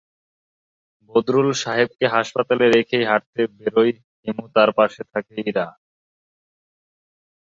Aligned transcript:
বদরুল 1.11 1.49
সাহেবকে 1.63 2.05
হাসপাতালে 2.15 2.65
রেখেই 2.75 3.05
হাঁটতে 3.05 3.41
বেরোয় 3.55 3.91
হিমু 4.21 4.45
তার 4.55 4.69
পাশে 4.77 5.01
থাকে 5.11 5.35
ইরা। 5.41 5.67